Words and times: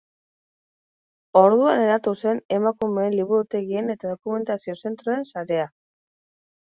Orduan 1.41 1.81
eratu 1.83 2.13
zen 2.25 2.41
Emakumeen 2.59 3.13
liburutegien 3.19 3.95
eta 3.97 4.15
dokumentazio-zentroen 4.17 5.23
sarea. 5.35 5.69